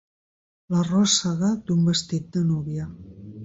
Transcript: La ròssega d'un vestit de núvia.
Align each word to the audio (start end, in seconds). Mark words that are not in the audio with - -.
La 0.75 0.81
ròssega 0.87 1.51
d'un 1.69 1.87
vestit 1.93 2.35
de 2.39 2.47
núvia. 2.51 2.91